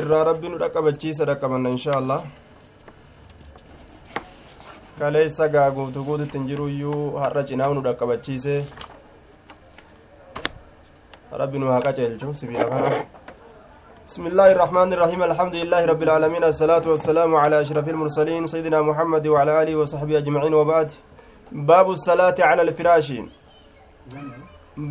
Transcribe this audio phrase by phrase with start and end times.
[0.00, 2.22] irraa rabbi nu dhaqqabachiisa dhaqqabanna insha allah
[5.00, 8.54] kaleessa gaa guutu guututti hin jiru iyyuu har'a cinaa nu dhaqqabachiise
[11.42, 12.90] rabbi nu haa qaceelchu sibiila kana
[14.08, 19.24] بسم الله الرحمن الرحيم الحمد لله رب العالمين الصلاة والسلام على أشرف المرسلين سيدنا محمد
[19.26, 20.88] وعلى آله وصحبه أجمعين وبعد
[21.70, 23.08] باب الصلاة على الفراش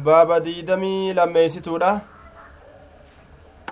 [0.08, 1.92] باب ديدمي لما يستودا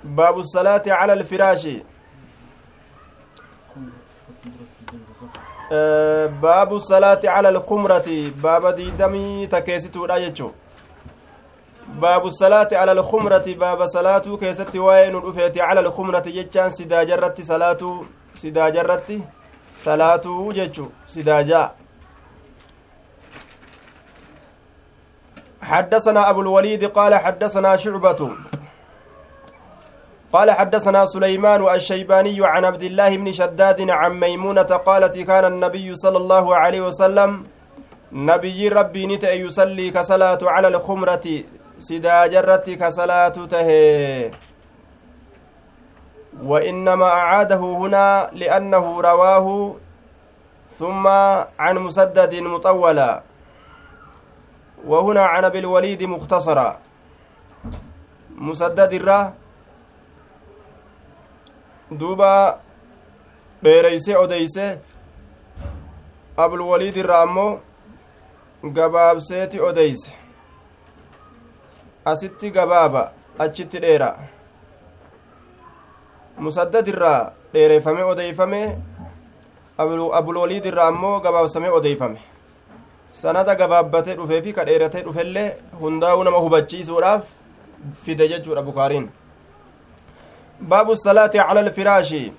[0.03, 1.67] باب الصلاة على الفراش.
[5.71, 8.31] آه، باب الصلاة على الخمرة.
[8.43, 10.51] باب ديدمي تكيستودا يجو.
[11.87, 13.47] باب الصلاة على الخمرة.
[13.47, 18.03] باب صلاة كيست وين رفيت على الخمرة جتان سدا جرت صلاة
[18.35, 19.21] سدا جرت
[19.75, 21.75] صلاة جتشو سدا جاء
[25.61, 28.21] حدثنا أبو الوليد قال حدثنا شعبة.
[30.33, 36.17] قال حدثنا سليمان الشيباني عن عبد الله بن شداد عن ميمونة قالت كان النبي صلى
[36.17, 37.43] الله عليه وسلم
[38.11, 41.27] نبي ربي نتأ يصلي كصلاة على الخمرة
[42.29, 44.29] jarratti ka salaatu tahe
[46.43, 49.75] وإنما أعاده هنا لأنه رواه
[50.79, 51.07] ثم
[51.59, 53.23] عن مسدد مطولا.
[54.87, 56.79] وهنا عن أبي الوليد مختصرا.
[58.37, 59.33] مسدد الرا
[61.99, 62.59] duuba
[63.63, 64.79] dheereyse odeyse
[66.37, 67.59] abulwaliid irraa ammoo
[68.77, 70.11] gabaabseeti odeyse
[72.05, 74.09] asitti gabaaba achitti dheera.
[76.37, 78.61] Musaddad irraa dheereeffame odeeyfame
[79.77, 82.19] abulwaliid irraa ammoo gabaabsame odeeyfame
[83.11, 85.49] sanada gabaabbatee dhufeefi ka dheeratee dhufellee
[85.81, 87.25] hundaa'uu nama hubachiisuudhaaf
[88.03, 89.09] fide jechuudha bukaariin.
[90.95, 92.33] Salaati cala alfiraashi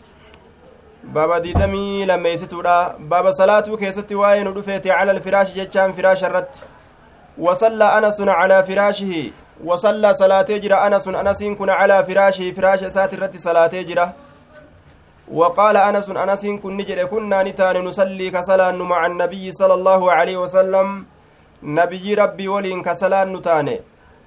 [1.05, 6.61] baaba diidamii lammeessituudha baaba salaatuu keessatti waa'ee nu dhufeete cala alfiraashi jechaan firaasha irratti
[7.39, 9.31] وصلى أنس على فراشه.
[9.65, 12.53] وصلى صلاة جرى أنس أنس كن على فراشه.
[12.53, 14.13] فراش سات الرت صلاة جرى.
[15.33, 21.05] وقال أنس أنس كن نجد كنا نتان نصلي كسلان مع النبي صلى الله عليه وسلم.
[21.63, 23.69] نبي ربي ولين كسلان نتان.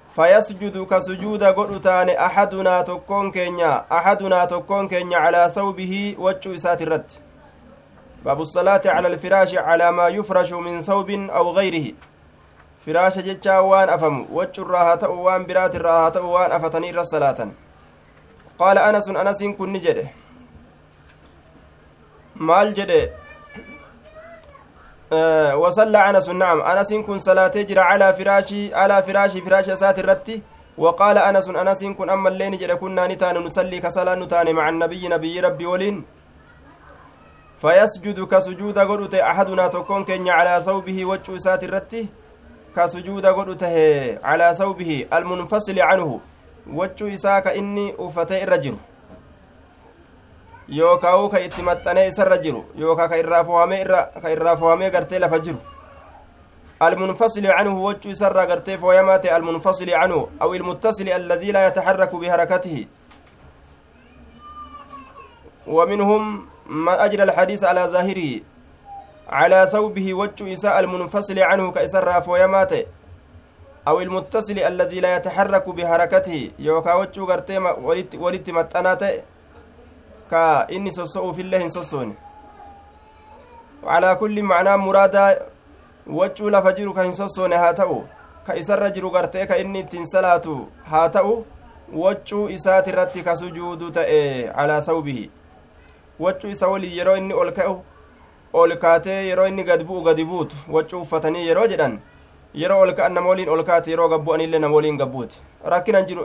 [0.08, 7.20] فيسجد كسجود قرتان أحدنا تكون كينيا أحدنا تكون كينيا على ثوبه وجه سات الرت
[8.24, 11.92] باب الصلاة على الفراش على ما يفرش من ثوب أو غيره
[12.86, 17.48] firaasha jechaa waan afamu waccurraa haa ta'u waan biraatirraa haa ta'u waan afatanii irra salaatan
[18.60, 20.04] qaala anasun anasiin kun ni jedhe
[22.50, 23.00] maal jedhe
[25.10, 30.42] wasalla anasun nacam anasiin kun salaatee jira calaa firaashii alaa firaashii firaasha isaati irratti
[30.78, 35.40] وقال أنس أنس كن أما اللين جد كنا نتان نصلي كسلا نتان مع النبي نبي
[35.40, 36.04] ربي ولين.
[37.56, 42.08] فيسجد كسجود قرؤت أحدنا تكون كن على ثوبه وجه سات الرتي.
[42.76, 46.20] كسجود تهي على ثوبه المنفصل عنه.
[46.68, 48.76] وجه إساك إني أفتي الرجل.
[50.68, 53.84] Yookaa ka itti maxxanee isarra jiru yookaa ka irraa fohamee
[54.22, 55.58] ka irraa fohamee gartee lafa jiru.
[56.82, 62.86] المنفصل عنه وجه سر غرتي فويمات المنفصل عنه أو المتصل الذي لا يتحرك بحركته
[65.66, 68.40] ومنهم من أجرى الحديث على ظاهره
[69.28, 72.72] على ثوبه وجه إساء المنفصل عنه كإسر فويمات
[73.88, 77.58] أو المتصل الذي لا يتحرك بحركته يوكا وجه غرتي
[78.18, 78.50] ولت
[80.26, 82.14] متنات كا إني سوسو في الله سوسون
[83.82, 85.46] وعلى كل معنى مرادا
[86.06, 88.02] وجه لفجر كان سوسون هاتو
[88.46, 91.42] كإسر جرو غرتي كإني تنسلاتو هاتو
[91.92, 95.28] وجه إسات الرتي كسجود تأي على ثوبه
[96.20, 97.82] وجه إسا ولي يرو إني أولكأو
[98.52, 101.98] ol kaatee yeroo inni gad bu'u gadi buutu waccuu uffatanii yeroo jedhan
[102.54, 105.40] yeroo ol ka'an nama waliin ol kaate yeroo gabbu'anillee nama waliin gabbuuti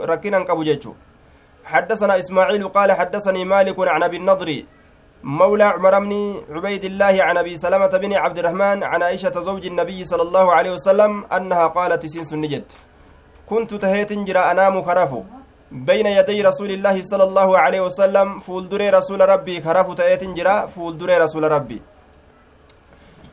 [0.08, 0.94] rakkinan qabu jechuu
[1.64, 4.62] حدثنا إسماعيل قال حدثني مالك عن أبي النضر
[5.22, 6.12] مولى عمر بن
[6.50, 10.72] عبيد الله عن أبي سلمة بن عبد الرحمن عن عائشة زوج النبي صلى الله عليه
[10.72, 12.64] وسلم أنها قالت سنس النجد.
[13.46, 15.22] كنت تهيت جرى أنام كرفو
[15.72, 21.16] بين يدي رسول الله صلى الله عليه وسلم فولدري رسول ربي كرفو تهيت جرى فولدري
[21.16, 21.82] رسول ربي.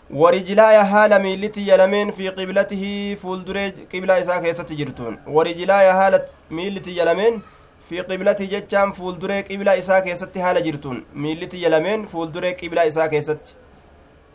[0.09, 5.19] ورجلاي حال ميلتي يلمين في قبلته فولدري قبلة إساء جرتون.
[5.27, 6.21] ورجلاي حال
[6.51, 7.41] ميلتي يلمين
[7.87, 13.43] في قبلته جتشام فولدري قبلة إساء كيست حال جرتون ميلتي يلمين فولدري قبلة إساء كيست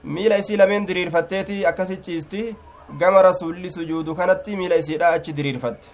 [0.05, 2.57] miila isii lameen diriirfatteeti akkasi ciisti
[3.01, 5.89] gama rasuulli sujuudu kanatti miila isiidha achi diriirfatte.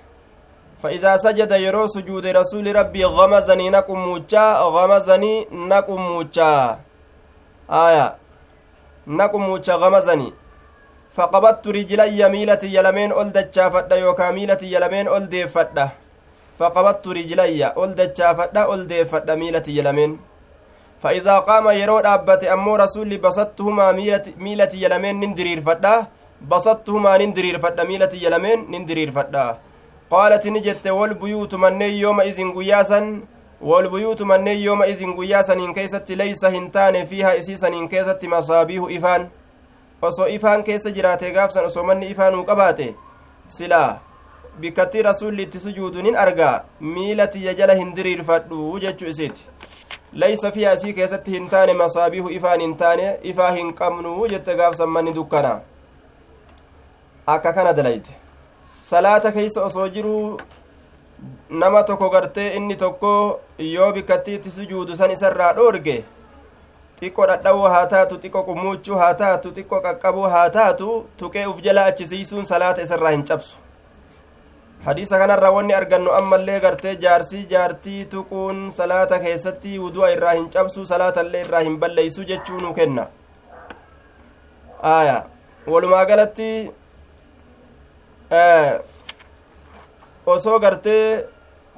[0.83, 6.79] فإذا سجد يرو سجود رسول ربي غمزني نقم موجا غمزني نقم موجا
[7.71, 8.17] آية
[9.07, 10.33] نقم موجا غمزني
[11.11, 15.29] فقبضت رجلي ميلتي يلمين أول دجافة يوكا ميلتي يلمين أول
[16.61, 20.13] فقبضت رجلي أول دجافة أول ديفة ميلتي يلمين
[21.03, 23.87] فإذا قام يرو دابت أمو رسولي بسطهما
[24.45, 25.95] ميلتي يلمين نندرير فدا
[26.51, 29.47] بسطهما نندرير فدا ميلتي يلمين نندرير فدا
[30.11, 33.01] قالت نجت والبيوت من يوم إذن قياسا
[33.61, 39.23] والبيوت من يوم إذن قياسا إن كيست ليس هنتان فيها إسيسا إن كيست مصابيه إفان
[40.03, 42.87] osoo ifaan keessa jiraate gaafsan osoo manni ifaanuu qabaate
[43.57, 44.10] silaa.
[44.61, 46.65] Bikkattii rasulli itti sujuudu nin argaa.
[46.81, 49.45] Miila tiyya jala hin diriirfadhu jechuu isiiti.
[50.13, 54.89] Laysa fiha isii keessatti hin taane masaabiihu ifaan hin taane ifaa hin qabnu jette gaafsan
[54.89, 55.61] manni dukkana.
[57.27, 58.11] Akka kana dalayte
[58.83, 60.39] salaata keeysa osoo jiruu
[61.51, 66.05] nama tokko gartee inni tokko yoo bikkattiitti sujuudu san isarraa dhoorge
[67.01, 71.85] xiqqo dhadhawuu haa taatu xiqqo qummuuchuu haa taatu xiqqo qaqqabuu haa taatu tuqee uf jala
[71.93, 73.57] achisiisuun salaata isarraa hin cabsu
[74.85, 80.85] hadiisa kanarraa wanni argannu ammallee gartee jaarsii jaartii tuquun salaata keessatti wudu'a irraa hin cabsu
[80.93, 83.07] salaatallee irraa hin balleeysu jechuu nu kenna.
[84.83, 85.17] Aya
[85.67, 86.49] walumaa galatti
[90.27, 91.25] osoo gartee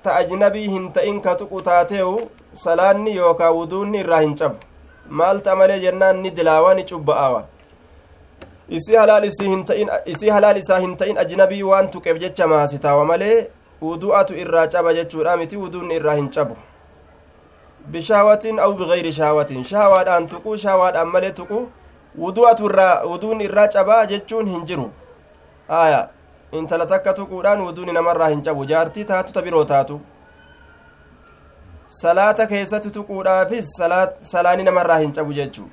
[0.02, 2.30] ta ajnabii hin ta'in ka tuqu taateewu
[2.64, 4.56] salaanni yookaa wuduunni irraa hin cabu
[5.20, 7.42] maalta malee jennaan ni dilaawa ni cubba'aawa
[8.68, 8.96] isii
[10.30, 13.48] halaal isaa hin ta'in ajnabii waan tuqeef jecha maasitaawa malee
[13.82, 15.36] wudu'atu irraa caba jechuudha.
[15.36, 16.56] Miti wuduunni irraa hin cabu.
[17.86, 19.64] Bishaawatin aw bigayri shaawatin.
[19.64, 21.68] Shaawaadhaan tuqu shaawaadhaan malee tuqu
[22.18, 24.90] wudu'atu irraa wuduunni irraa cabaa jechuun hin jiru.
[25.68, 26.08] Aya
[26.52, 28.64] intala takka tuquudhaan wuduuni namarraa hin cabu.
[28.64, 30.00] Jaartii taatu ta biroo taatu.
[31.88, 33.70] Salaata keessatti tuquudhaafis
[34.22, 35.68] salaani namarraa hin cabu jechuu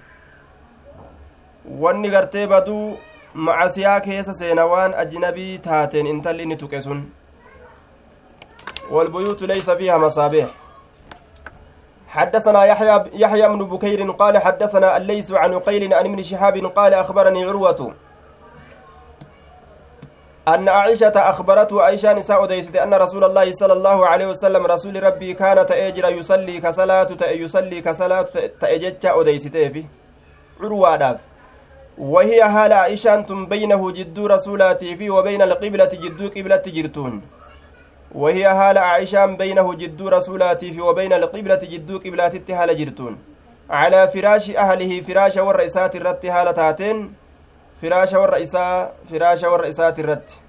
[1.70, 2.98] wanni gartee baduu
[3.34, 7.02] macasiyaa keessa seena waan ajnabii taateen intalli inni tuqe sun.
[8.92, 10.50] والبيوت ليس فيها مصابيح
[12.08, 17.46] حدثنا يحيى يحيى بن بكير قال حدثنا الليث عن قيل عن ابن شهاب قال اخبرني
[17.46, 17.94] عروه
[20.48, 25.34] أن عائشة أخبرته عائشة نساء ديست أن رسول الله صلى الله عليه وسلم رسول ربي
[25.34, 28.28] كان تأجر يصلي كصلاة يصلي كصلاة
[28.62, 29.86] تأجج أديسته في
[30.62, 31.29] عروة داف
[32.00, 37.22] وهي هال عائشة بينه جد رسولاتي في وبين القبلة جد قبلة جرتون.
[38.16, 43.18] وهي هال عائشة بينه جد رسولاتي في وبين القبلة جد قبلة هال جرتون.
[43.70, 46.26] على فراش أهله فراش والرئيسات الرت
[47.82, 50.40] firaasha warra isaa firaasha warra isaati irratti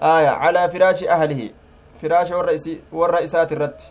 [0.00, 1.54] aya calaa firaashi ahlihi
[2.00, 3.84] firaasha warra isaati irratti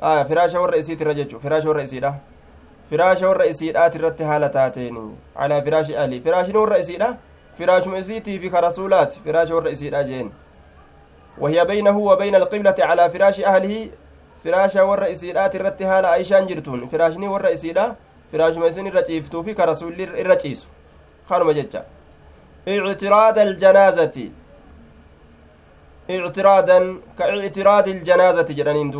[0.00, 1.40] aya firaasha warra isiiti irra jechu
[2.92, 5.02] firaasha warra isiidha firaasha warra isiidhaati irratti haala taateeni
[5.36, 7.08] calaa firaashi ahlihi firaashini warra isiidha
[7.58, 10.30] firaashuma isiitii fi ka rasuulaati firaasha warra isiidha jeen
[11.38, 13.88] وهي بينه وبين القبلة على فراش أهله
[14.44, 17.96] فراش ور إسيرات الرت هالا عيشان جرتون فراشني ور إسيرا
[18.32, 20.66] فراش ما يسن الرجيفتو في كرسول الرجيسو
[21.28, 21.84] kanuma jecha
[22.66, 24.32] ictiraada aljanaazati
[26.08, 26.84] ictiraadan
[27.18, 28.92] ka ictiraadi iljanaazati jedhaniin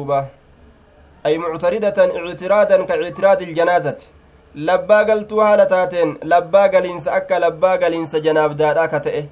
[1.25, 4.07] muctaridatan ictiraadan ka ictiraadi iljanaazati
[4.55, 9.23] labbaa galtuu haala taateen labbaa galiinsa akka labbaa galiinsa janaabdaadha ka ta'e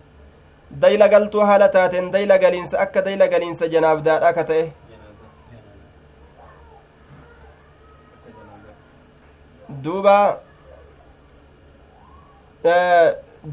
[0.85, 4.73] dayla galtuu haala taateen dayla galiinsa akka dayla galiinsa janaabdaadha ka ta'e
[9.85, 10.17] duuba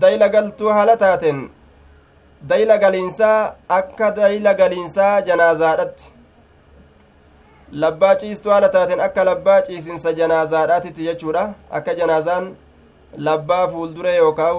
[0.05, 1.41] dayla galtuu haala taateen
[2.53, 6.16] dayla galiinsaa akka dayla galiinsaa janaazaadhatti
[7.71, 11.43] labbaa ciistuu haala taateen akka labbaa ciisinsa janaazaadhaatitti jechuudha
[11.79, 12.45] akka janaazaan
[13.17, 14.51] labbaa fuuldure yookaa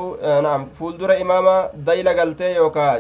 [0.47, 1.55] naam fuuldura imaama
[1.87, 2.97] dayla galtee yookaa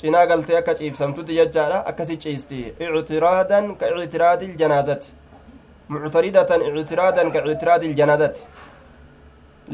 [0.00, 2.60] cinaa galtee akka ciibsamtutti jechaadha akkasi ciisti
[3.00, 5.12] ictiraadan ka ictiraadi iljanaazati
[5.88, 8.42] muctaridatan ictiraadan ka ictiraadi iljanaazati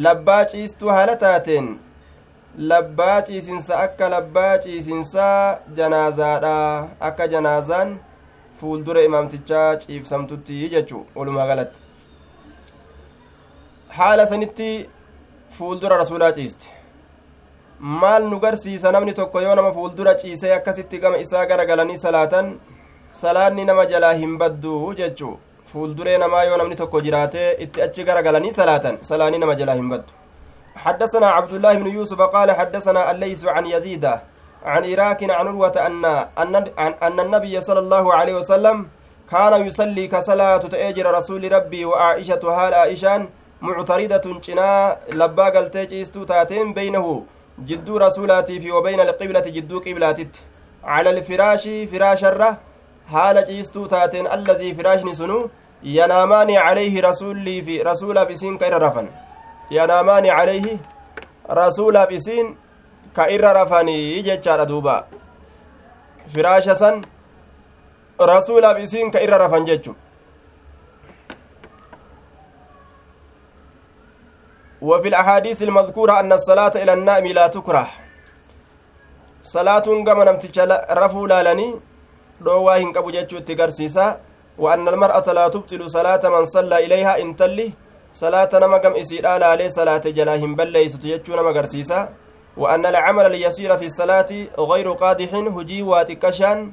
[0.07, 1.69] labbaa ciistuu haala taateen
[2.59, 6.57] labbaa ciisinsa akka labbaa ciisinsaa janaazaadha
[7.01, 7.99] akka janaazaan
[8.63, 11.81] fuuldura imaamtichaa ciibsamtutti jechuu walumaa galatti
[13.99, 14.69] haala sanitti
[15.59, 16.69] fuuldura rasuulaa ciiste
[18.03, 22.53] maal nu garsiisa namni tokko yoo nama fuuldura ciisee akkasitti gama isaa gara galanii salaatan
[23.23, 25.35] salaanni nama jalaa hin baddu jechuu
[25.73, 30.13] fuulduree namaa yoo namni tokko jiraatee itti achi garagalanii salaatan salaanii nama jalaa hin baddu
[30.77, 34.05] حدثنا عبد الله بن يوسف قال حدثنا الليث عن يزيد
[34.65, 36.05] عن إراك عن عروة أن
[37.03, 38.89] أن النبي صلى الله عليه وسلم
[39.31, 43.29] كان يصلي كصلاة تأجر رسول ربي وعائشة هال عائشان
[43.61, 47.25] معتردة جنا لبا قلتي تاتين بينه
[47.69, 50.35] جدو رسولاتي في وبين القبلة جدو قبلاتت.
[50.85, 52.59] على الفراش فراش الرة
[53.11, 55.39] haala ciistuu taateen allazii firaashni sunu
[55.97, 59.09] yanaamaani calayhi rasuullii fi rasuulaaf isiin ka irra rafan
[59.77, 60.79] yanaamaani calayhi
[61.61, 62.13] rasuulaaf
[63.17, 65.07] ka irra rafanii jechaadha duuba.
[66.33, 67.05] Firaasha san
[68.19, 69.95] rasuulaaf isiin ka irra rafan jechu
[74.83, 77.89] وفي الأحاديث المذكورة أن الصلاة إلى النائم لا تكره
[79.43, 80.59] صلاة كما نمتج
[80.91, 81.81] رفو لالني
[82.43, 84.19] dhoowwaa hin qabu jechuu itti garsiisa.
[84.59, 87.73] وأن المرأة لا تبطل صلاة من صلى إليها إن تلي
[88.13, 91.99] صلاة نما قم إسيرا لالي صلاة جلاهم بل ليست يجو نما قرسيسا
[92.57, 96.73] وأن العمل ليسير في الصلاة غير قادح هجي واتكشان.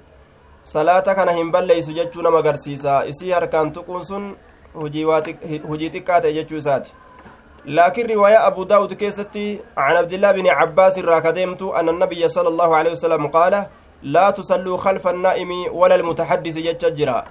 [0.64, 4.36] صلاة كان هم بل ليس يجو نما قرسيسا إسي هركان تكون سن
[4.76, 6.94] هجي تكات يجو ساتي
[7.66, 12.76] لكن رواية أبو داود كيستي عن عبد الله بن عباس الراكدمت أن النبي صلى الله
[12.76, 13.66] عليه وسلم قال
[14.04, 17.26] لا تصلوا خلف النائم ولا المتحدث جججرا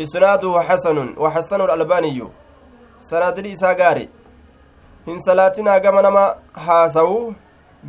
[0.00, 2.22] إسناده حسن وحسن الألباني.
[3.00, 4.08] سند إسا غاري
[5.10, 6.24] hin salaatinaa gama nama
[6.66, 7.34] haasawuu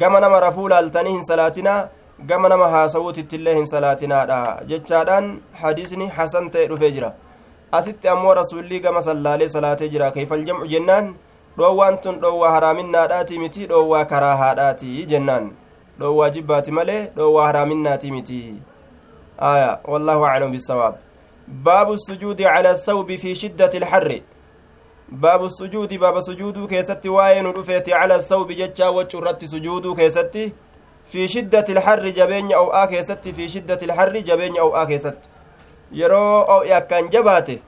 [0.04, 1.80] gama nama rafuu laaltanii hin salaatinaa
[2.26, 4.38] gama nama haasawuutittillee hin salaatinaadha
[4.72, 5.28] jechaadhaan
[5.62, 7.12] hadiisni hasan ta'e dhufee jira
[7.80, 11.14] asitti ammoo rasuulli gama sallaalee salaatee jira kayfal jamcu jennaan
[11.58, 15.52] dhoowwaan tun dhoowwaa haraaminnaadhaati miti dhoowwaa karaahaadhaati jennaan
[16.00, 18.42] dhoowwaa jibbaati malee dhoowwaa haraaminnaati miti
[19.52, 20.96] aya wallahu aclam bisawaab
[21.48, 24.24] baabu sujuudi cala athawbi fi shiddati ilxarri
[25.09, 30.55] baabu sujuudi baaba sujuuduu keessatti waa'ee nu dhufeeti cala athawbi jechaa waccu irratti sujuuduu keessatti
[31.05, 35.29] fi shiddati ilxarri jabeenya ow'aa keessatti fi shiddati ilxarri jabeenya ow'aa keessatti
[35.93, 37.61] yeroo o'e akkaan jabaate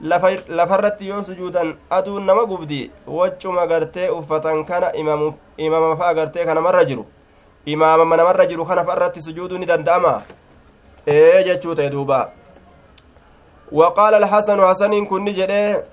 [0.00, 4.92] lafarratti yoo sujuudan aduun nama gubdi waccuma gartee uffatan kana
[5.58, 7.06] imama fa agartee kanamarra jiru
[7.66, 10.22] imaamama namarra jiru kana irratti sujuuduu ni danda'ama
[11.06, 12.30] ee jechuu ta'e duuba
[13.72, 15.84] وقال الحسن حسن كن جده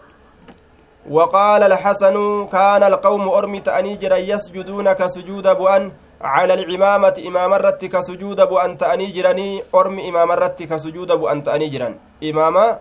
[1.08, 8.40] وقال الحسن كان القوم أرمي تأني جرا يسجدون كسجود بؤن على الإمامة إمام الرت كسجود
[8.40, 11.94] بؤن تأني جراني أرمي إمام الرت كسجود بؤن تأني جران.
[12.24, 12.78] إماما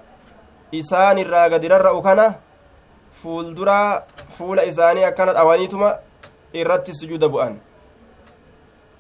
[0.76, 2.36] إسان الراقد ررأ كان
[3.24, 5.90] فول درا فول إساني كانت أوانيتما
[6.56, 7.58] إرت سجود بؤن.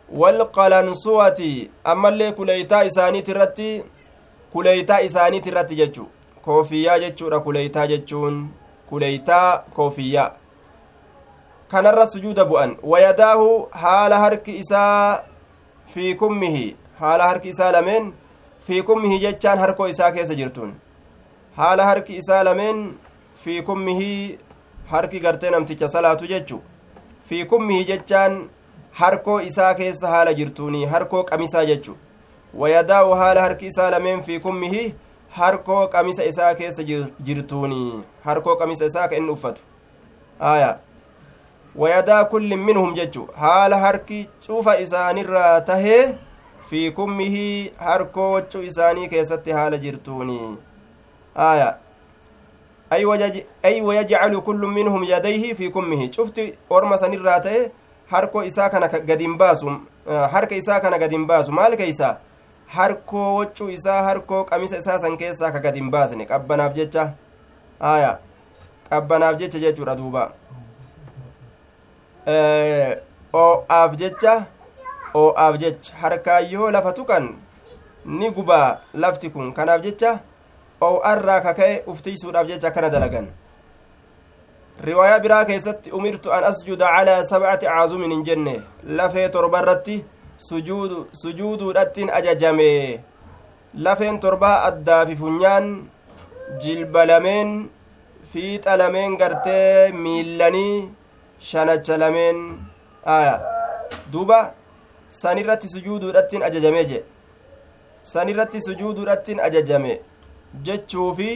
[0.09, 3.83] walqalansuwati ammallee kuleeytaa isaaniit irratti
[4.53, 6.07] kuleeytaa isaaniit irratti jechu
[6.45, 8.49] koofiyyaa jechuudha kuleeytaa jechuun
[8.89, 10.29] kuleeytaa koofiyyaa
[11.71, 13.47] kanarra sujuuda bu'an wayadaahu
[13.83, 15.23] haala harki isaa
[15.93, 16.65] fi kummihi
[16.99, 18.13] haala harki isaa lameen
[18.67, 20.73] fi kummihi jechaan harkoo isaa keessa jirtuun
[21.57, 22.81] haala harki isaa lameen
[23.43, 24.39] fi kummihi
[24.93, 26.61] harki gartee namticha salaatu jechu
[27.29, 28.39] fi kummihi jechaan
[29.01, 31.97] harkoo isaa keessa haala jirtuuni harkoo qamisaa jechu
[32.63, 34.83] wayadaa'u haala harki isaa lameen fi kummihi
[35.37, 36.83] harkoo qamisa isaa keessa
[37.27, 39.61] jirtuuni harkoo qamisa isaa ka inni uffatu
[40.39, 40.77] aya
[41.75, 46.15] wayadaa kullin minhum jechu haala harki cufa isaanirraa tahee
[46.69, 50.39] fi kummihi harkoo waccuu isaanii keessatti haala jirtuuni
[51.35, 51.77] aya
[52.89, 57.71] ay wayajcalu kullu minhum yadayhi fi kummihi cufti orma sanirraa ta'e
[58.11, 59.77] harkoo isaa kana gadin baasu
[60.31, 62.17] harka isaa kana gadin baasu maal keeysa
[62.75, 67.13] harkoo waccuu isaa harkoo qamisa isaa san keessaa ka gadin baasne qabbanaaf jecha.
[67.79, 68.19] Aya
[68.89, 70.31] qabbanaaf jecha jechuudha duuba.
[73.33, 74.33] Oo'aaf jecha
[75.15, 75.95] oo'aaf jecha.
[76.01, 77.29] Harkaayyoo lafa tuqan
[78.05, 80.19] ni gubaa lafti kun kanaaf jecha
[80.81, 83.27] oo'arraa kaka'e uftiisuudhaaf jecha akkana dalagan.
[84.87, 88.61] Riwaayaa biraa keessatti umirtu an asjuda calaa sabcati caazumin hin jenne.
[88.83, 90.03] Lafee torba irratti
[90.39, 93.03] sujuuduudhattiin ajajame.
[93.85, 95.67] Lafeen torbaa addaa fi funyaan
[96.63, 97.69] jilba lameen
[98.31, 100.89] fiixa lameen gartee miillanii
[101.49, 102.39] shanacha lameen
[103.15, 103.35] aya
[104.13, 104.39] duuba
[105.21, 107.03] sanirratti sujuuduudhattiin ajajame je
[108.13, 109.93] sanirratti sujuuduudhattiin ajajame
[110.65, 111.31] jechuufi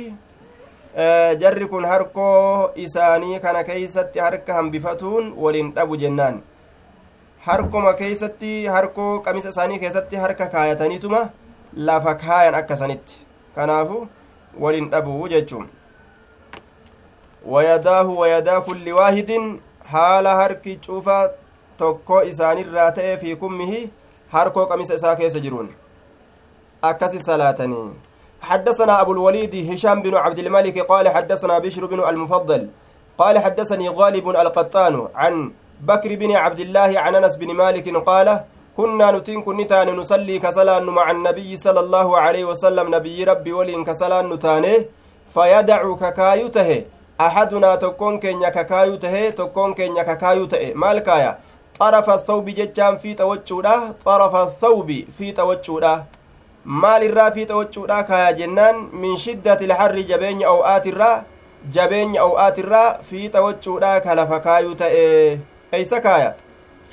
[1.43, 6.41] jarri kun harkoo isaanii kana keeysatti harka hambifatuun waliin dhabu jennaan
[7.45, 11.21] harkoma keeysatti harkoo qamisa isaanii keessatti harka kaayataniituma
[11.89, 13.17] lafa kaayan akkasanitti
[13.55, 13.97] kanaafu
[14.65, 15.65] waliin dhabu jechuun
[17.55, 19.49] wayadaahu wayadaa kulli waahidin
[19.95, 21.17] haala harki cufa
[21.77, 23.81] tokko isaanirraa ta'e fi kummihi
[24.37, 25.69] harkoo qamisa isaa keessa jiruun
[26.91, 27.85] akkasi salaatanii
[28.43, 32.69] حدثنا أبو الوليد هشام بن عبد الملك قال حدثنا بشر بن المفضل
[33.17, 35.51] قال حدثني غالب القطان عن
[35.89, 38.27] بكر بن عبد الله عن أنس بن مالك قال
[38.77, 44.29] كنا نتين كنتان نصلي كسلان مع النبي صلى الله عليه وسلم نبي ربي ولين كسلان
[44.33, 44.85] نتانه
[45.33, 46.69] فيدع ككايته
[47.21, 51.31] أحدنا تكون كينيا ككايته تكون كينيا ككايته مال كايا
[51.79, 53.75] طرف الثوب جتشان في توجودا
[54.05, 56.03] طرف الثوب في توجودا.
[56.65, 61.23] maal irraa fiixa wachuudha kaya jennaan min shiddati ilharri jabeenya ow'aatirraa
[61.77, 65.39] jabeenya ow'aatirraa fiixa wachuudha ka lafa kaayuu ta'e
[65.77, 66.33] eeysa kaaya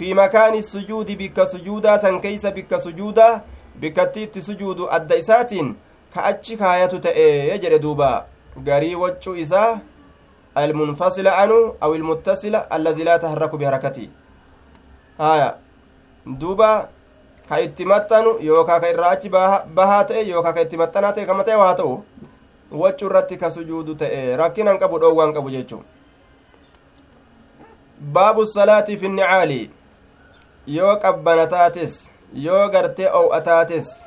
[0.01, 3.41] fi makaani sujuudi bikka sujuudaa san keeysa bikka sujuudaa
[3.81, 5.75] bikkatti itti sujuudu adda isaatiin
[6.15, 8.27] ka achi kaayatu ta'e jedhe duuba
[8.69, 9.81] garii waccuu isaa
[10.55, 14.11] almunfasila anu aw ilmuttasila allazi laa taharraku biharakati
[15.19, 15.55] haya
[16.41, 16.89] duuba
[17.49, 19.29] ka itti maxxanu yookaa ka irraa achi
[19.75, 21.95] bahaa ta'e yookaa ka itti maxxanaa ta'e kama ta'e waa ta'u
[22.83, 25.83] waccu irratti ka sujuudu ta'e rakkinan qabu dhoowwaan qabu jechuu
[28.01, 29.71] baabu salaati fi nicaali
[30.67, 34.05] yoo qabbana taates yoo gartee ow'a taates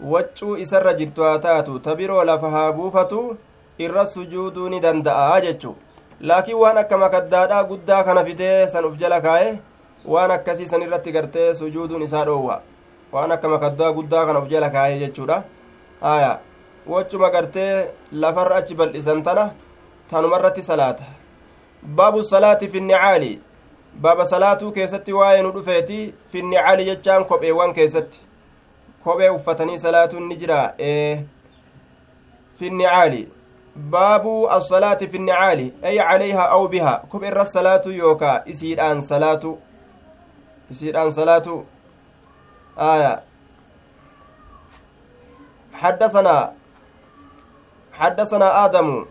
[0.00, 3.36] waccuu isarra jirtu haa taatu ta biroo lafa haa buufatu
[3.78, 5.74] irra sujuuduu ni danda'a jechu
[6.20, 9.58] laakiin waan akka makaddaadhaa guddaa kana fidee san uf jala kaa'e
[10.14, 12.60] waan akkasii san irratti gartee sujuuduun isaa dhoowwa
[13.12, 15.42] waan akka makaddaa guddaa kana uf jala kaayee jechuudha
[16.02, 16.38] aya
[16.86, 19.50] wachuma gartee lafarra achi bal'isan tana
[20.10, 21.17] tanumarratti salaata
[21.82, 23.40] baabu salaati fi nicaali
[24.00, 28.20] baaba salaatuu keessatti waa'ee nu dhufeeti fi nicaali jechaan kopheewwan keessatti
[29.04, 31.24] kophee uffatanii salaatuun ni jira ee
[32.58, 33.28] fi nicaali
[33.76, 39.58] baabu assalaati fi nicaali ay calayhaa aw bihaa kophee irra salaatu yookaa isiidhaan salaatu
[40.70, 41.66] isiidhaan salaatu
[42.78, 43.22] آية
[45.72, 46.52] حدثنا
[47.92, 49.06] حدثنا آدم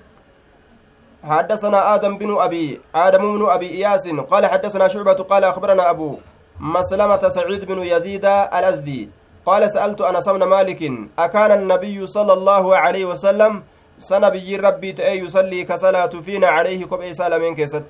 [1.23, 6.17] حدثنا آدم بن أبي آدم بن أبي إياس قال حدثنا شعبة قال أخبرنا أبو
[6.59, 9.09] مسلمة سعيد بن يزيد الأزدي
[9.45, 13.63] قال سألت أنس بن مالك أكان النبي صلى الله عليه وسلم؟
[13.99, 17.89] سنبي ربي تأي يصلي كصلاة فينا عليه كبئي سالمين كيست.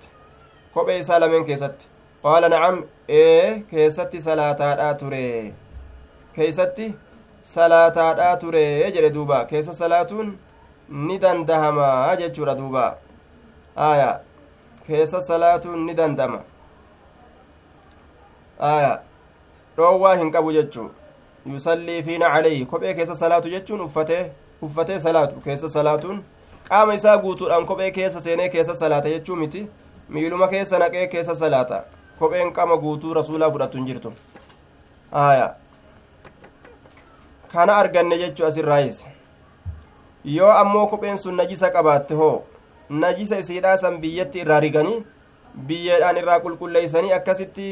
[0.76, 1.76] كبئي سالمين كيست.
[2.24, 5.52] قال نعم إيه كيست صلاة
[6.38, 6.86] keeysatti
[7.52, 8.64] salaataadhaa ture
[8.96, 10.28] jedhe duuba keessa salaatuun
[11.08, 12.84] ni dandahamaa jechuudha duuba
[13.78, 14.20] aya.
[14.88, 16.40] Keessa salaatuun ni dandama.
[18.60, 19.00] Aya.
[19.78, 20.90] Dhoowwaa hin qabu jechuu
[21.46, 25.36] yusallii fiina calayhi kophee keessa salaatu jechuun uffatee uffatee salaatu.
[25.42, 26.24] Keessa salaatuun
[26.70, 29.68] qaama isaa guutuudhaan kophee keessa seenee keessa salaata jechuu miti.
[30.10, 31.84] Miiluma keessa naqee keessa salaata.
[32.20, 34.14] Kopheen qaama guutuu rasuulaa fudhattu hin jirtu.
[35.12, 35.54] Aya.
[37.52, 39.06] Kana arganne jechuu asirraayis.
[40.26, 42.44] Yoo ammoo kopheen sun najisa qabaatte hoo
[42.90, 45.04] najisa isiidhaa san biyyatti irraa riganii
[45.68, 47.68] biyyeedhaan irraa qulqulleeysanii akkasitti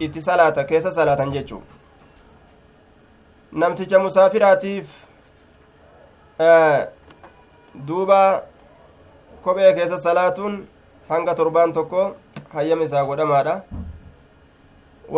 [0.00, 1.62] itti salaata keessa salaatan jechuu
[3.52, 4.86] namticha musaafiraatiif
[7.88, 8.20] duuba
[9.44, 10.56] kophee keessa salaatuun
[11.08, 12.16] hanga torbaan tokko
[12.54, 13.54] hayyama isaa godhamaadha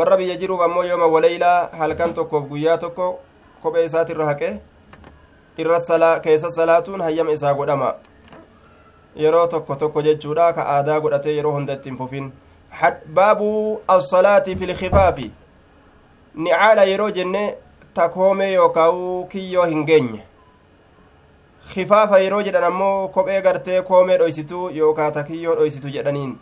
[0.01, 3.09] warra biyya jiruuf ammoo yooma waleeylaa halkan tokkoof guyyaa tokko
[3.63, 4.51] kophee isaatirra haqe
[5.59, 7.95] irra keessa salaatuun hayyama isaa godhama
[9.16, 12.33] yeroo tokko tokko jechuudha ka aadaa godhatee yeroo hunda ittiin fufin
[13.14, 15.31] baabu assalaati fi lkifaafi
[16.35, 17.55] nicaala yeroo jenne
[17.94, 20.23] takoomee yookaa'u kiyyoo hin geenye
[21.75, 26.38] kifaafa yeroo jedhan ammoo kophee gartee koomee dhoysituu yookaa ta kiyyoo dhoysitu jedhaniin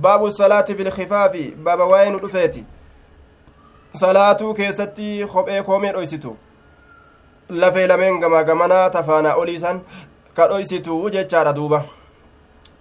[0.00, 2.64] baabu salaati fi lkifaafi baaba waa'ee nu dhufeeti
[3.92, 6.36] salaatuu keessatti kophee koomee dhoysitu
[7.48, 9.80] lafee lameen gamaa gamanaa tafaanaa ka
[10.48, 11.84] dhoysitu jechaadha duuba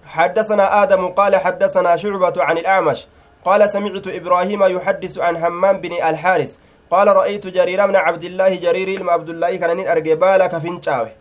[0.05, 3.07] حدثنا آدم قال حدثنا شعبة عن الأعمش.
[3.45, 6.55] قال سمعت إبراهيم يحدث عن همام بن الحارث.
[6.91, 11.11] قال رأيت جرير بن عبد الله جرير بن عبد الله كان أرجي بالا كفنشاوي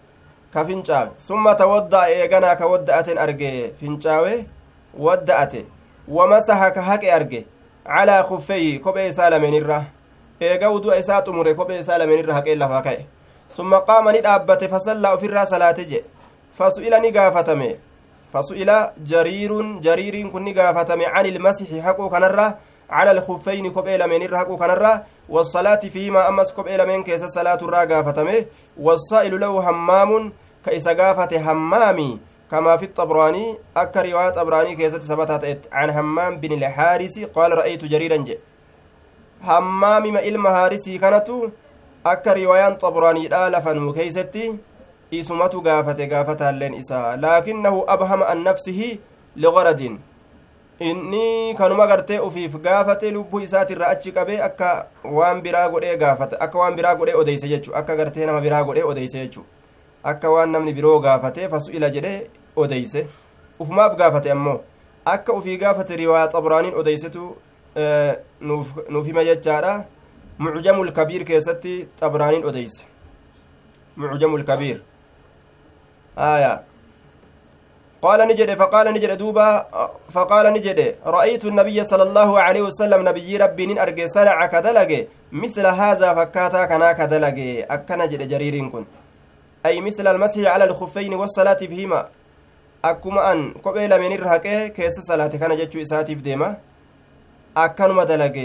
[0.54, 4.46] كفنشاوي ثم توضأ إيغانا كودأت أرجي فنشاوي
[4.98, 5.54] ودأت
[6.08, 7.46] ومسح كهك أرجي
[7.84, 9.84] calaa kuffeyi kophee isaa lameen irra
[10.40, 13.06] eega wudu'a isaa xumure kophee isaa lameen irra haqee lafaa ka'e
[13.56, 15.16] summa qaama ni dhaabbate fasallaa
[17.12, 17.76] gaafatame
[18.32, 22.58] fasu'ila jariirun jariiriin kun ni gaafatame can ilmasixi haquu kanarra
[22.90, 28.44] على الخفين كوبي لمن الرهق كنرا والصلاة فيما أمس كوبي لمن كيس الصلاة الراقة فتمه
[28.76, 30.32] والصائل له همام
[30.64, 37.18] كيس قافة همامي كما في الطبراني أكا رواية طبراني كيست ثبتت عن همام بن الحارث
[37.18, 38.38] قال رأيت جريرا جي
[39.46, 41.52] hammaamima ilma haarisii kanatu
[42.04, 44.44] akka riwaayaan xabraaniidha lafanuu keeysatti
[45.10, 47.16] isumatu gaafate gaafataalleen isaa.
[47.16, 49.00] Laakinnahu abhama an nafsihi
[49.36, 49.98] ligaradin
[50.80, 56.58] inni kanuma gartee ufiif gaafate lubbuu isaatirra achi qabee akka waan biraa godhee gaafate akka
[56.58, 59.44] waan biraa godhee odeyse jechu akka gartee nama biraa godhee odeyse jechu
[60.04, 63.06] akka waan namni biroo gaafate fasu'ila jedhee odeyse.
[63.60, 64.60] Ufumaaf gaafate ammoo
[65.04, 67.36] akka ufii gaafate riwaayaa xabraaniin odeysetu
[68.40, 69.84] nuuf hima jechaadha.
[70.38, 72.82] Mucjamul kabiir keessatti xabraaniin odeyse.
[73.96, 74.82] Mucjamul kabiir
[76.16, 76.62] aya
[78.04, 79.66] قال نجد فقال نجد دوبا
[80.12, 85.66] فقال نجد رأيت النبي صلى الله عليه وسلم نبي ربي نين أرجي سنع كدلج مثل
[85.66, 87.38] هذا فكاتا كنا كدلج
[87.70, 88.84] أكنا جد جرير كن.
[89.66, 92.08] أي مثل المسح على الخفين والصلاة فيهما.
[92.84, 96.56] أكما أن قبل من الرهقه كيس صلاة كان جتشو إساتي بديما.
[97.56, 98.36] أكنما دلج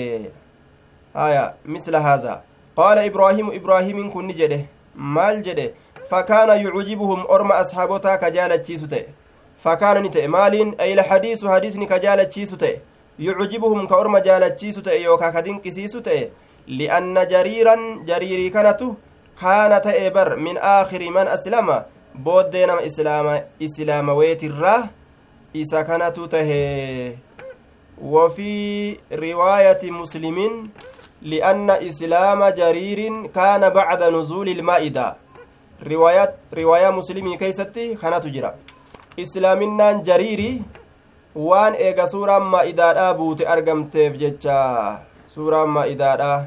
[1.16, 2.44] آية مثل هذا.
[2.76, 4.62] قال إبراهيم إبراهيم كن نجده.
[4.96, 5.72] مال جده.
[6.10, 9.06] فكان يعجبهم أرم أصحابتا كجالة
[10.28, 12.82] maaliin ayla hadiisu hadiisni ka jaalachiisu ta'e
[13.20, 16.32] yucjibuhum ka orma jaalachiisu ta'e yookaa ka dinqisiisu ta'e
[16.68, 18.96] li'anna jariiran jariirii kanatu
[19.42, 21.84] kaana ta'e bar min aakhiri man aslama
[22.16, 24.88] booddee nama islaama islaamaweetirraa
[25.54, 27.18] isa kanatu tahe
[28.02, 30.70] وفي رواية مسلم
[31.22, 35.16] لأن إسلام جرير كان بعد نزول المائدة
[35.84, 38.54] رواية مسلمي كيستي خانة جرا
[39.20, 40.64] islaaminaan jariiri
[41.36, 44.58] waan eega suuraan maa'idaadhaa buute argamteef jecha
[45.28, 46.38] suuraan maa'idaadhaa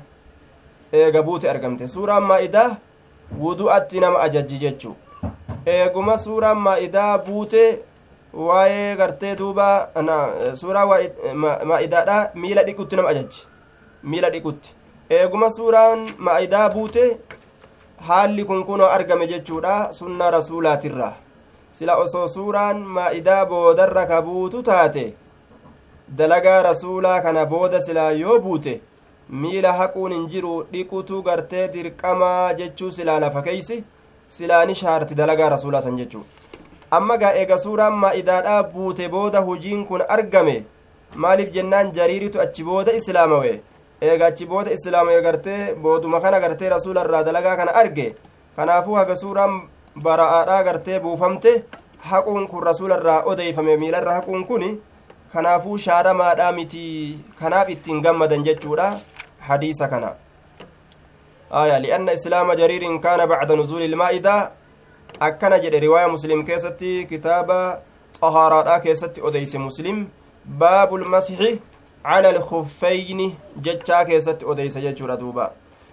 [1.01, 2.77] eega buute argamte suuraan maa'idaa
[3.43, 4.95] wudu'atti nama ajajji jechu
[5.75, 7.65] eeguma suuraan maa'idaa buute
[8.47, 9.69] waa'ee gartee duuba
[10.63, 10.87] suuraa
[11.73, 13.47] maa'idaadhaa miila dhiqutti nama ajajji
[14.03, 14.75] miila dhiqutti
[15.21, 17.05] eeguma suuraan maa'idaa buute
[18.09, 21.13] haalli kun kunoo argame jechuudha sunnaa rasuulaatirraa
[21.79, 25.05] sila osoo suuraan maa'idaa boodarra ka buutu taate
[26.19, 28.75] dalagaa rasuulaa kana booda silaa yoo buute
[29.45, 33.83] miila haquun hin jiru dhiqutu gartee dirqamaa jechuu silaa lafa keeysi
[34.37, 36.25] silaa ni shaarti dalagaa rasuulaa san jechuu.
[36.97, 40.57] Amma gaa eega suuraan maa'idaadhaa buute booda hujiin kun argame
[41.25, 43.53] maaliif jennaan jariiritu achi booda islaamawe
[44.09, 48.07] eega achi booda islaamawe gartee booduma kana gartee rasuula irraa dalagaa kana arge
[48.57, 49.55] kanaafuu haga suuraan
[50.07, 51.53] bara'aadhaa gartee buufamte
[52.11, 54.65] haquun kun rasuula irraa odeeyfame miilarra haquun kun
[55.33, 56.85] kanaafuu shaaramaadhaa miti
[57.41, 58.89] kanaaf ittiin gammadan jechuudha
[59.49, 60.11] hadiisa kana
[61.63, 64.35] aya lianna islaama jariirin kaana bacda nuzuuli ilmaa'ida
[65.29, 67.59] akkana jedhe riwaaya muslim keessatti kitaaba
[68.21, 70.07] xahaaraadhaa keessatti odeyse muslim
[70.63, 71.51] baabu lmasixi
[72.03, 73.37] cala alkuffayni
[73.67, 75.53] jechaa keessatti odeyse jechuudha duuba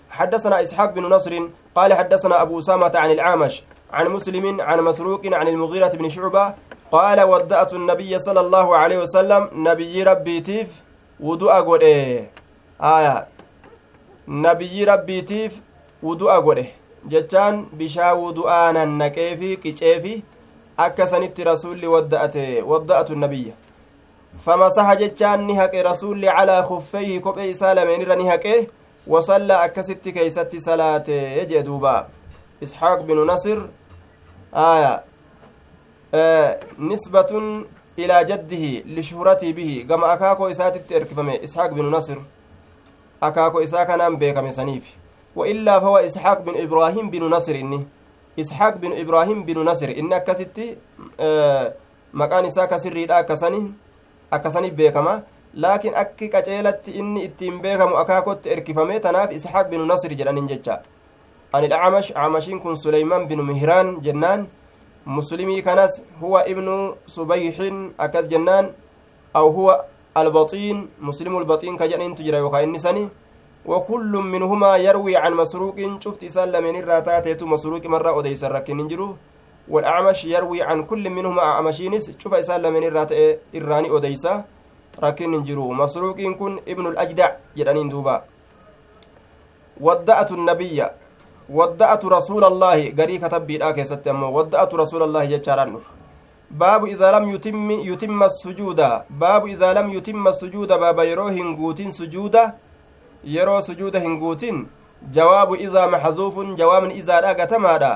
[0.09, 1.33] حدثنا إسحاق بن نصر
[1.75, 6.53] قال حدثنا أبو أسامة عن الأعمش عن مسلم عن مسروق عن المغيرة بن شعبة
[6.91, 10.69] قال ودأت النبي صلى الله عليه وسلم نبي ربي تيف
[11.19, 11.83] ودوء قد
[12.81, 13.27] آية.
[14.27, 15.61] نبي ربي تيف
[16.03, 16.65] ودوء قد
[17.05, 20.21] جتان بشا ودوءانا نكيفي كيشيفي
[20.79, 23.53] أكسنت رسول ودأت ودأت النبي.
[24.45, 28.67] فمسح جتان نهك رسول على خفيه كبئي سالمين رنهكه
[29.07, 32.07] وصلى أكست كيست صلاة يجدوبا
[32.63, 33.59] إسحاق بن نصر
[34.53, 35.03] آية
[36.13, 37.63] آه نسبة
[37.99, 39.85] إلى جده لشهرته به.
[39.89, 42.17] كما أكاكو إسات إركفمي إسحاق بن نصر
[43.23, 44.83] أكاكو إساك نام بيكم سنيف.
[45.35, 47.87] وإلا فهو إسحاق بن إبراهيم بن نصر إني.
[48.39, 50.77] إسحاق بن إبراهيم بن نصر إن أكستي
[51.19, 51.73] آه
[52.13, 53.71] مكان إساك سري أكسني
[54.33, 60.47] أكسني بيكما laakiin akki qaceelatti inni ittiin beekamu akaakotti erkifame tanaaf isxaaq binu nasri jedhanin
[60.47, 60.81] jecha.
[61.53, 64.47] عن الأعمش أعمشين كن سليمان بن مهران جنان
[65.05, 67.55] مسلمي كنس هو ابن صبيح
[67.99, 68.69] أكز جنان
[69.35, 69.85] أو هو
[70.17, 73.09] البطين مسلم البطين كجن تجرى وكاين نسني
[73.65, 79.15] وكل منهما يروي عن مسروق شفت سلم من الراتات مسروق مرة أديس الركن نجرو
[79.69, 83.11] والأعمش يروي عن كل منهما أعمشينس شوف سلم من الرات
[83.55, 84.33] إراني أديسا
[85.03, 88.23] ركن نجرو مسروق كن ابن الأجدع جدانين دوبا
[89.81, 90.83] ودأت النبي
[91.49, 95.91] wadda'atu rasuulallaahi garii katabbiidhaa keessatti ammoo wadda'atu rasuulallaahi jechaadhaan dhufa
[96.49, 102.53] baabu idaa lam yutimma sujuuda baabu idaa lam yutimma sujuuda baaba yeroo hin guutin sujuuda
[103.23, 104.67] yeroo sujuuda hin guutin
[105.11, 107.91] jawaabu idaa maxzuufun jawaabni izaadha gatamaadha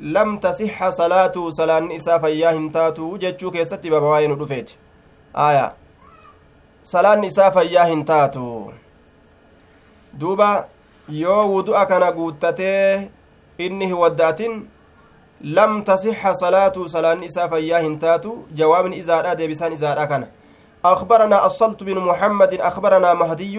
[0.00, 4.78] lam tasixxa salaatu salaanni isaa fayyaa hin taatu jechuu keessatti baaba waa'ee nu dhufeeti
[5.34, 5.72] aya
[6.82, 8.72] salaanni isaa fayyaa hin taatu
[10.20, 10.68] duuba
[11.08, 13.10] yoo wudu'a kana guuttatee
[13.58, 14.62] inni hin wadda'atin
[15.58, 20.26] lam tasixxa salaatu salaanni isaa fayyaa hin taatu jawaabni izaadha deebisaan izaadha kana
[20.84, 23.56] أخبرنا الصلت بن محمد أخبرنا مهدي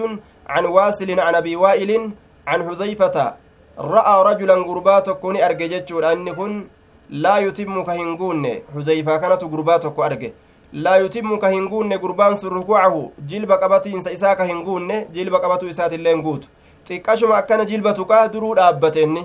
[0.48, 2.10] عن واسل عن أبي وائل
[2.46, 3.34] عن حذيفة
[3.78, 6.64] رأى رجلا قربات كوني أرججت لأن كن
[7.10, 10.32] لا يتم كهنقون حذيفة كانت قربات أرجه
[10.72, 15.40] laa yutimmu ka hin guunne gurbaan sun rukuucahu jilba qabatiinsa isaa ka hin guunne jilba
[15.40, 16.48] qabatu isaatiilleen guutu
[16.88, 19.22] xiqqashuma akkana jilba tuqaa duruu dhaabbatenni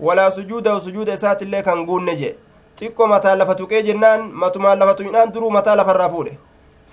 [0.00, 2.34] walaa sujuudahu sujuuda isaatillee kan guunne jee
[2.78, 6.38] xiqqo mataa lafa tuqee jennaan matumaan lafa tuqinaan duruu mataa lafarraa fuudhe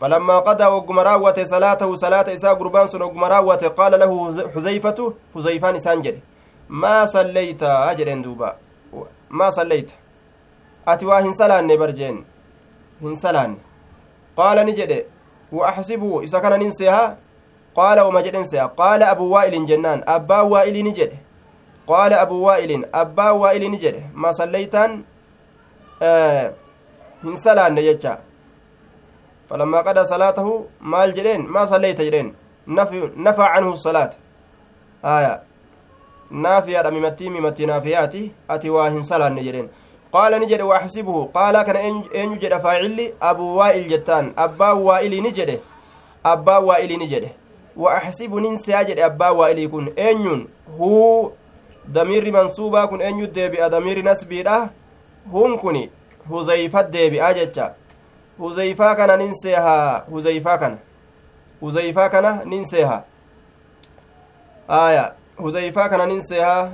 [0.01, 4.11] فلما قضى وقم راوت صلاته صلاة إساء قربان سن وقم راوت قال له
[4.55, 6.01] حذيفة حذيفان إسان
[6.69, 8.57] ما صليت؟ أجل دوبا.
[9.29, 9.91] ما صليت؟
[10.87, 12.25] أتوا هنسلان برجين
[13.01, 13.57] هنسلان.
[14.65, 15.05] ni jedhe
[15.53, 16.21] وأحسبه.
[16.23, 17.17] إذا كان ننسيها؟
[17.75, 18.65] قال وما جد ننسيها.
[18.65, 20.03] قال أبو وائل جنان.
[20.07, 21.13] أبا وائل نجد.
[21.87, 22.85] قال أبو وائل.
[22.95, 23.95] أبا وائل نجد.
[24.13, 25.03] ما صليتان؟
[26.01, 26.53] آه
[27.23, 28.19] هنسلان يجا
[29.49, 31.41] فلما قضى صلاته مال جدين.
[31.41, 32.35] ما صليت جدين.
[32.67, 34.11] نفع, نفع عنه الصلاة.
[35.05, 35.43] آية.
[36.33, 39.69] نافية ممتي ممتي نافياتي أتي واهن سلان جدين
[40.13, 45.31] qaala ni jedhe waaxsibuhu qaala kana eenyu jedha faacilli abuu waa'il jettaan abbaa waa'ilii ni
[45.37, 45.55] jedhe
[46.31, 47.29] abbaa waa'ilii ni jedhe
[47.85, 50.43] waaxsibu nin seyaa jedhe abbaa waa'ilii kun eenyuun
[50.77, 51.31] huu
[51.95, 54.59] damiirri mansuubaa kun eenyu deebi'a damiirri nasbiidha
[55.31, 55.81] huun kun
[56.29, 57.73] huzeyfat deebi'a jecha
[58.39, 60.77] huzeyfaa kana nin seehaa huzeyfaa kana
[61.61, 63.01] huzeyfaa kana nin seehaa
[64.67, 65.11] aya
[65.43, 66.71] huzeyfaa kana nin seehaa?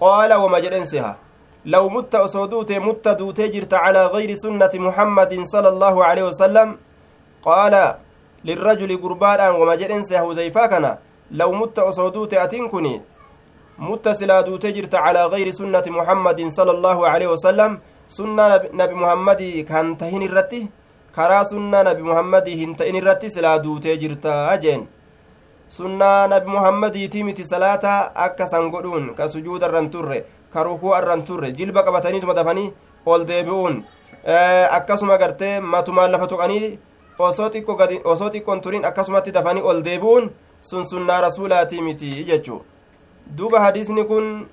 [0.00, 0.86] Qaala wama jedhen
[1.66, 6.68] لو مت أسودوت مت دوتي جرت على غير سنة محمد صلى الله عليه وسلم
[7.42, 7.94] قال
[8.44, 10.96] للرجل قربان وما جرين سيهو زيفا كان
[11.30, 12.94] لو مت أسودوت أتنكني
[13.78, 19.40] مت سلا دوتي جرت على غير سنة محمد صلى الله عليه وسلم سنة نبي محمد
[19.68, 20.62] كان تهين الرتي
[21.16, 24.88] sunnaa nabi muhammadii hin ta'in irratti silaa duutee jirta jeen.
[25.68, 31.52] Sunnaa nabi muhammadiitii miti salaataa akka san godhuun ka sujuudarran turre ka rukuu arran turre
[31.52, 32.72] jilba qabataniituma dafanii
[33.06, 33.84] ol deebi'uun
[34.70, 36.78] akkasuma gartee matumaan lafa tuqanii
[37.18, 37.50] osoo
[38.30, 40.30] xiqqoon turin akkasumatti dafanii ol deebi'uun
[40.62, 42.60] sun sunnaa rasuulaatii miti jechuu
[43.36, 44.46] duuba hadiisni kun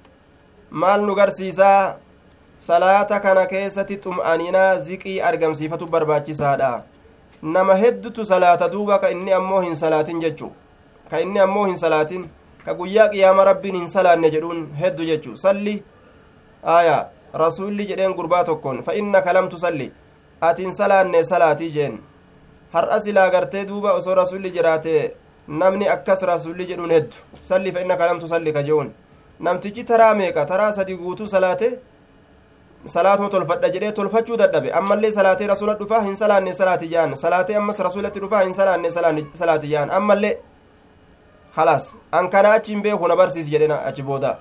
[0.70, 1.96] maal nu garsiisaa
[2.58, 6.84] salaata kana keessatti xum'aniinaa ziqii argamsiifatu barbaachisaadha
[7.42, 10.52] nama heddutu salaata duuba ka inni ammoo hin salaatin jechuu
[11.12, 12.28] ka inni ammoo hin salaatin
[12.66, 15.76] ka guyyaa qiyaama rabbiin hin salaanne jedhuun heddu jechuu salli
[16.76, 16.98] aya
[17.44, 19.92] rasuulli jedheen gurbaa tokkoon fa innaka lam tusalli
[20.50, 22.00] atiin salaanne salaatii jeen
[22.74, 24.98] har'a silaa gartee duuba osoo rasulli jiraate
[25.62, 27.16] namni akkas rasulli jedhuun heddu
[27.52, 28.92] salli fa innaka lam tusalli ka je'uun
[29.48, 31.68] namtichi taraa meeqa taraa sadi guutuu salaate
[32.86, 37.80] salaatuma tolfadha jedhee tolfachuu dadhabe ammallee salaatee rasula dhufaa hin salaanne salaati jaan salaatee ammas
[37.88, 38.92] rasulatti dhufaa hin salaanne
[39.42, 40.34] salaati jaan ammallee
[41.56, 44.38] halaas an kana achi hin beeku na barsiis jedhe achi booda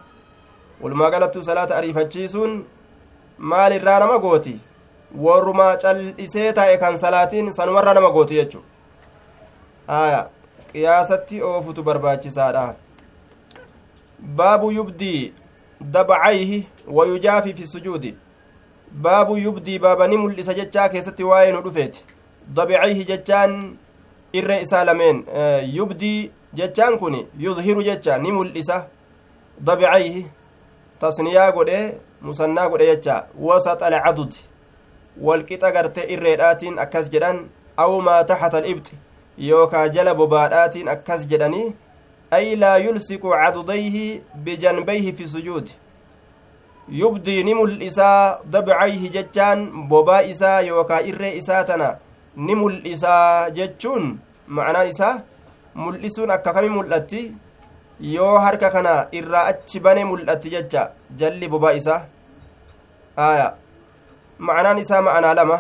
[0.81, 2.65] walumaa galattuu salaata ariifachiisuun
[3.39, 4.61] maal irraa nama gooti
[5.27, 8.63] warrumaa cal'isee taa'e kan salaatiin sanumarraa nama gooti jechu
[9.89, 10.23] aya
[10.73, 12.75] qiyaasatti oofutu barbaachisaadha
[14.41, 15.33] baabu yubdii
[15.81, 16.67] dabcayhi
[16.99, 18.17] wayujaafi fi sujuudi
[18.93, 22.05] baabu yubdii baaba ni mul'isa jechaa keessatti waa'ee nu dhufeeti
[22.55, 23.57] dabcayhi jechaan
[24.33, 25.25] irree isaa lameen
[25.73, 28.87] yubdii jechaan kun yuzhiru jecha ni mul'isa
[29.61, 30.27] dabcayhi
[31.01, 31.79] tasniyaa godhe
[32.23, 34.33] musannaa godhe jecha wasaxa alcadud
[35.27, 37.39] walqixa garte irreedhaatiin akkas jedhan
[37.77, 38.97] aw maa taxata alibxi
[39.39, 41.75] yookaa jala bobaadhaatiin akkas jedhanii
[42.31, 45.73] ay laa yulsiqu cadudayhi bijanbayhi fi sujuudi
[47.03, 51.89] yubdii ni mul'isaa dabcayhi jechaan bobaa isaa yookaa irree isaa tana
[52.37, 55.15] ni mul'isaa jechuun ma'anaan isaa
[55.75, 57.23] mul'isuun akka kami mul'atti
[58.01, 60.83] yoo harka kana irraa achi bane mul'atti jecha
[61.19, 62.01] jalli bobaa isaa
[63.17, 63.47] aya
[64.39, 65.59] ma'anaan isaa ma'anaa lama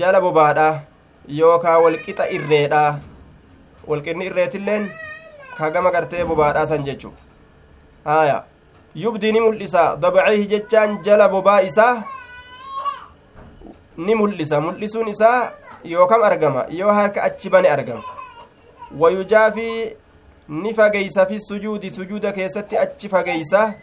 [0.00, 0.68] jala bobaadha
[1.40, 2.82] yookaa walqixa irreedha
[3.90, 4.90] walqinni irreetilleen
[5.58, 7.12] kagama gartee bobaadhaa san jechu
[8.18, 8.44] aya
[9.04, 11.94] yubdii ni mul'isa dabcihi jechaan jala bobaa isaa
[14.06, 15.38] ni mul'isa mul'isuun isaa
[15.94, 18.17] yookam argama yoo harka achi bane argama
[18.96, 19.92] wayujaafii
[20.48, 23.74] ni fageeysa fi sujuudi sujuuda keessatti achi fageeysa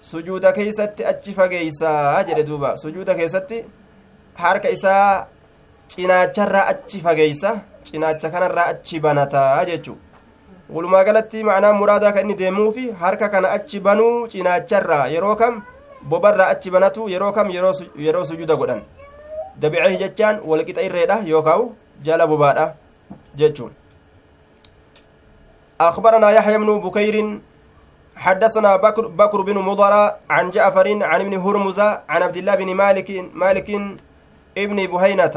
[0.00, 3.64] sujuuda keeysatti achi fageeysa jedhe duuba sujuuda keessatti
[4.34, 5.26] harka isaa
[5.88, 9.96] cinaacharraa achi fageeysa cinaacha kanarraa achi banataa jechu
[10.70, 15.62] walumaa galatti macnaan muraadaa kan inni deemuufi harka kana achi banuu cinaacharraa yeroo kam
[16.02, 18.82] bobarraa achi banatu yeroo kam yeroo sujuda godhan
[19.60, 22.66] dabicehi jechaan walqixa irreedha yookaa'u jala bobaadha
[23.36, 23.72] jechuun
[25.88, 27.40] أخبرنا يحيى بن بكير
[28.16, 29.94] حدثنا بكر, بكر بن مضر
[30.30, 33.08] عن جعفر عن ابن هرمز عن عبد الله بن مالك
[33.42, 33.68] مالك
[34.58, 35.36] ابن بهينة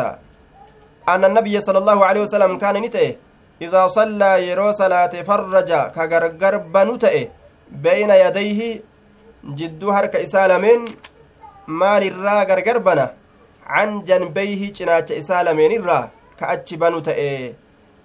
[1.10, 3.16] أن النبي صلى الله عليه وسلم كان نتئه
[3.62, 7.26] إذا صلى يرو صلاة فرج كغرغر بنتئه
[7.72, 8.60] بين يديه
[9.60, 10.82] جدو هرك إسالمين
[11.68, 13.14] مال الرا غرغر بنا
[13.76, 16.00] عن جنبيه جناچ إسالمين الرا
[16.40, 17.54] كأتش بنتئه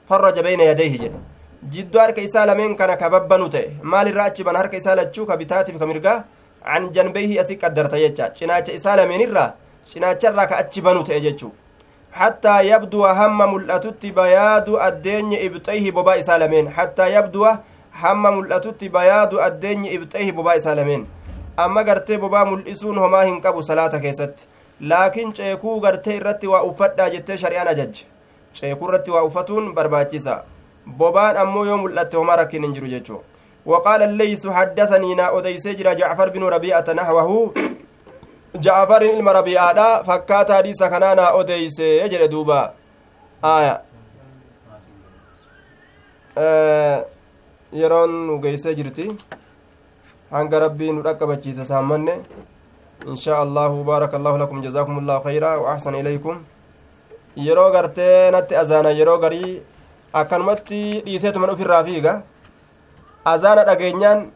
[0.09, 1.15] فرج بين يديه جد.
[1.63, 5.37] Jidduu harka isaa lameen kana ka babbanu ta'e maalirraa achi ban harka isaa lachuu ka
[5.37, 6.25] bitaatiif ka mirgaa
[6.65, 9.53] an janbeehi asii qaddarta jecha cinaacha isaa lameenirraa
[9.93, 11.53] cinaacharraa ka achi banu ta'e jechuu
[12.11, 17.53] hattaa yabduwa hamma mul'atutti bayaadu addeenyi ibxayhi bobaa isaa lameen hattaa yabduwa
[18.03, 21.07] hamma mul'atutti bayaadu addeenyi ibxayhi bobaa isaa lameen
[21.57, 24.47] amma gartee bobaa mul'isuun homaa hin qabu salaata keessatti
[24.93, 28.07] laakiin ceekuu gartee irratti waa uffadhaa jettee shari'aan ajajje
[28.61, 30.37] ceekuu irratti waa uffatuun barbaachisa
[30.97, 33.23] bobaan ammoo yoo mul'atte homaa rakkin hin jiru jechuu
[33.69, 37.53] وقال الليث حدثني نا أديس جرا جعفر بن ربيعة نحوه
[38.57, 39.03] جعفر
[39.39, 42.73] rabi'aadha fakkaata hadiisa kanaa naa odeyse jedhe duuba
[43.43, 43.81] aya
[47.73, 49.07] yeroon nu geeysee jirti
[50.31, 52.15] hanga rabbii nu dhaqqabachiise saammanne
[53.07, 56.45] in shaa allahu baaraka allahu lakum jazaakum allahu khayra wa axsana ilaykum
[57.37, 59.53] yeroo gartee natti azaana yeroo garii
[60.13, 62.23] akkanumatti dhiiseetuman ufirraa fiiga
[63.25, 64.27] azaana dhageenyaan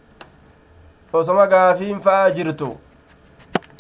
[1.12, 2.68] osoma gaafiin fa'a jirtu